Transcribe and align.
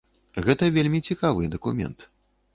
Гэта 0.47 0.69
вельмі 0.77 1.03
цікавы 1.09 1.47
дакумент. 1.53 2.09